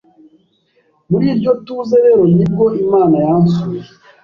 [1.09, 3.81] muri iryo tuze rero nibwo Imana yansuye,